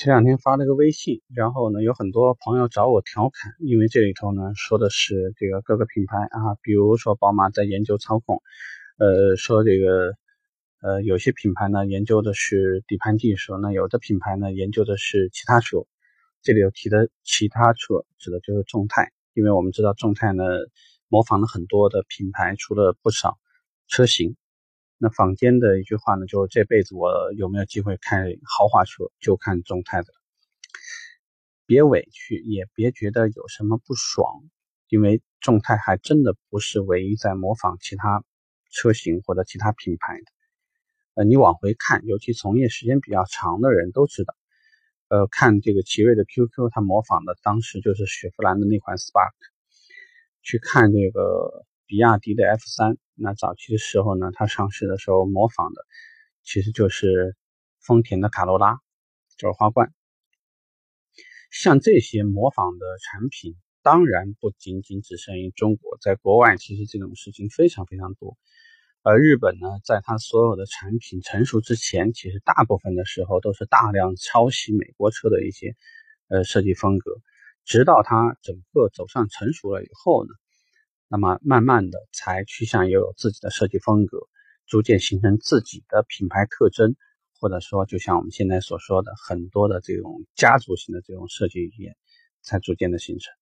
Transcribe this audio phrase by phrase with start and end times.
[0.00, 8.40] 前两天发了个微信，然后呢，有很多朋友找我调侃，因为这里头呢说的是这个各个品牌啊，比如说宝马在研究操控，
[8.96, 10.14] 呃，说这个
[10.80, 15.84] 呃有些品牌呢研究的是底盘技术，那有的品牌呢研究的是其他车。
[16.40, 20.44] 这里有提的其他车，指的就是众泰，因为我们知道众泰呢
[21.08, 23.36] 模仿了很多的品牌，出了不少
[23.86, 24.34] 车型。
[25.02, 30.20] 那坊间的一句话呢，就是这辈子我有没有机会开豪华车，就看众泰的了。
[31.64, 34.42] 别委屈，也别觉得有什么不爽，
[34.88, 38.22] 因为众泰还真的不是唯一在模仿其他
[38.70, 40.24] 车型或者其他品牌的。
[41.14, 44.34] 呃，你往回看，尤其从业时间比较长的人都知道，
[45.08, 49.32] 呃，看这个奇瑞的 QQ，它模仿的当时就是雪佛兰的那款 Spark，
[50.42, 52.98] 去看这个比亚迪的 F 三。
[53.16, 55.84] 那早期的时候呢，它上市的时候模仿的
[56.44, 57.34] 其实就是
[57.80, 58.78] 丰田的卡罗拉，
[59.36, 59.92] 就是花冠。
[61.50, 68.38] 像这些模仿的产品，当然不仅仅只限于中国，在国外其实这种事情非常非常多。
[69.02, 75.74] 而日本呢，在它所有的产品成熟之前，其实大部分的时候都是大量抄袭美国车的一些
[76.28, 77.10] 呃设计风格，
[77.64, 80.30] 直到它整个走上成熟了以后呢。
[81.12, 84.28] 那么慢慢的才趋向于有自己的设计风格，
[84.68, 86.94] 逐渐形成自己的品牌特征，
[87.40, 91.96] 或者说就像我们现在所说的很多的这种家族型的这种设计语言，
[92.42, 93.34] 才逐渐的形成。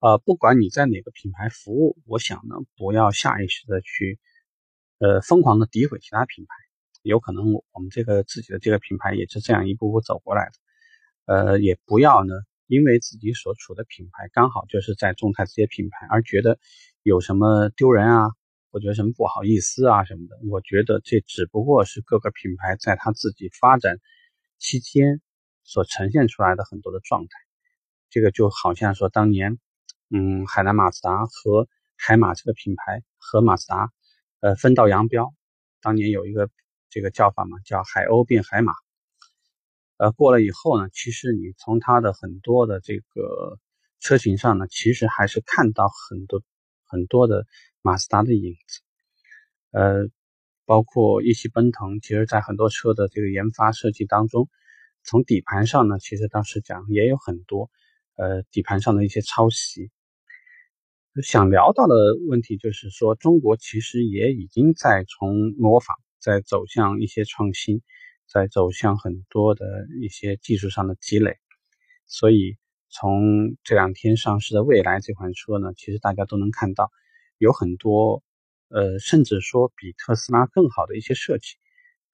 [0.00, 4.20] 呃，不管你在哪个品牌服务，我想呢，不要下意识的去，
[4.98, 6.50] 呃，疯狂的诋毁其他品牌，
[7.00, 10.50] 有可能我们这个自己的这个品牌也是这样一步步走过来
[11.24, 12.34] 的，呃，也不要呢。
[12.72, 16.58] 因为自己所处的品牌刚好就是在众泰这些品牌，而觉得
[17.02, 18.30] 有什么丢人啊，
[18.70, 23.98] 或者什么不好意思啊什么的，我觉得这只不过是各个品牌在他自己发展
[24.56, 25.20] 期间
[25.64, 27.28] 所呈现出来的很多的状态。
[28.08, 29.58] 这个就好像说当年，
[30.08, 31.68] 嗯，海南马自达和
[31.98, 33.92] 海马这个品牌和马自达，
[34.40, 35.34] 呃，分道扬镳。
[35.82, 36.48] 当年有一个
[36.88, 38.72] 这个叫法嘛，叫海鸥变海马。
[40.02, 43.56] 呃，过了以后呢，其实你从它的很多的这个
[44.00, 46.42] 车型上呢，其实还是看到很多
[46.82, 47.46] 很多的
[47.82, 48.80] 马自达的影子。
[49.70, 50.08] 呃，
[50.66, 54.48] 包括一汽奔腾，其实在很多车的这个研发设计当中，
[55.04, 57.70] 从底盘上呢，其实当时讲也有很多
[58.16, 59.92] 呃底盘上的一些抄袭。
[61.22, 61.94] 想聊到的
[62.28, 67.82] 问题就是说，中国其实也已经在从模仿，在走向一些创新。
[68.26, 71.38] 在走向很多的一些技术上的积累，
[72.06, 72.56] 所以
[72.88, 76.90] 从这两天上市的蔚来这款车呢，其实大家都能看到
[77.38, 78.22] 有很多，
[78.68, 81.56] 呃，甚至说比特斯拉更好的一些设计，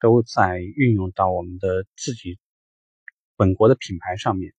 [0.00, 2.38] 都在运用到我们的自己
[3.36, 4.54] 本国的品牌上面。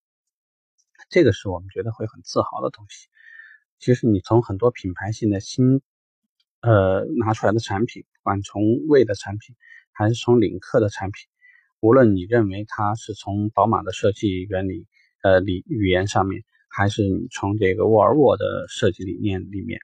[1.10, 3.08] 这个是我们觉得会很自豪的东西。
[3.80, 5.82] 其实你从很多品牌现在新，
[6.62, 9.56] 呃，拿出来的产品，不管从魏的产品，
[9.94, 11.28] 还是从领克的产品。
[11.82, 14.86] 无论你认为它是从宝马的设计原理、
[15.24, 19.80] 呃理语言上面，还是你从这个沃尔沃的设计理念里面，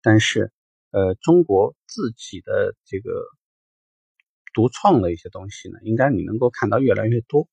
[0.00, 0.50] 但是，
[0.90, 3.10] 呃，中国自己的这个
[4.54, 7.46] 独创的一些东西呢，应该你能够看到越来越多。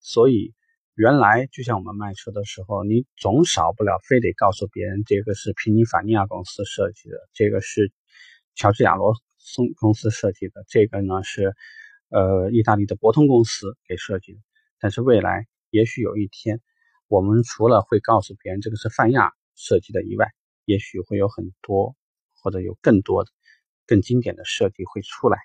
[0.00, 0.54] 所以，
[0.94, 7.92] 原来就像我们卖车的时候，你总少不了非得告诉别人这个是皮尼法尼亚公司设计的，这个是
[8.54, 11.54] 乔治亚罗松公司设计的，这个呢是。
[12.10, 14.40] 呃，意大利的博通公司给设计的，
[14.80, 16.62] 但是未来也许有一天，
[17.06, 20.32] 我们除了会告诉别人这个是泛亚设计的以外，
[20.64, 21.96] 也许会有很多
[22.34, 23.30] 或者有更多的
[23.86, 25.38] 更经典的设计会出来。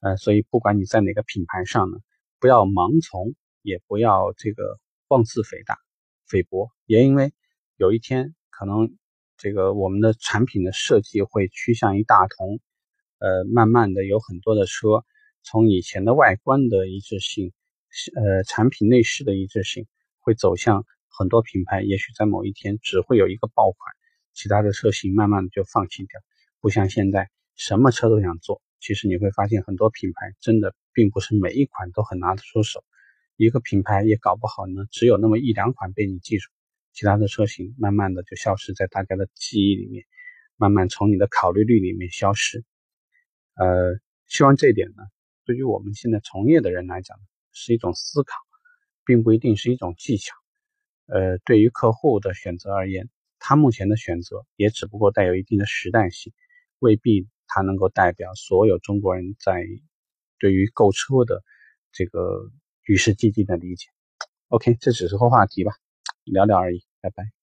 [0.00, 1.98] 呃，所以不管你在哪个品牌上呢，
[2.40, 5.78] 不要盲从，也不要这个妄自菲大、
[6.26, 7.32] 菲薄，也因为
[7.76, 8.96] 有一天可能
[9.36, 12.58] 这个我们的产品的设计会趋向于大同，
[13.20, 15.04] 呃，慢慢的有很多的车。
[15.50, 17.54] 从以前的外观的一致性，
[18.14, 19.86] 呃，产品内饰的一致性，
[20.18, 23.78] 会走向很多品牌，也许在某一天只会有一个爆款，
[24.34, 26.20] 其他的车型慢慢的就放弃掉。
[26.60, 32.84] 不像现在什么车都想做，其实你会发现很多品牌真的并不是每一款都很拿得出手，
[33.38, 36.50] 一个品牌也搞不好呢，只有那么一两款被你记住，
[36.92, 40.04] 其他的车型慢慢的就消失在大家的记忆里面，
[40.58, 42.64] 慢慢从你的考虑率里面消失。
[43.54, 45.04] 呃，希望这一点呢。
[45.48, 47.18] 对于我们现在从业的人来讲，
[47.52, 48.36] 是一种思考，
[49.06, 50.34] 并不一定是一种技巧。
[51.06, 53.08] 呃，对于客户的选择而言，
[53.38, 56.34] 他目前的选择也只不过带有一定的时代性，
[56.80, 59.64] 未必他能够代表所有中国人在
[60.38, 61.42] 对于购车的
[61.92, 62.50] 这个
[62.84, 63.86] 与时俱进的理解。
[64.48, 65.72] OK，这只是个话题吧，
[66.24, 67.37] 聊聊而已，拜拜。